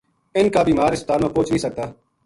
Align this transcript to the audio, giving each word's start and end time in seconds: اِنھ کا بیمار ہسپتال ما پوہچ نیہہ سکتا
اِنھ 0.35 0.51
کا 0.53 0.61
بیمار 0.67 0.89
ہسپتال 0.93 1.19
ما 1.23 1.29
پوہچ 1.35 1.49
نیہہ 1.51 1.65
سکتا 1.67 1.83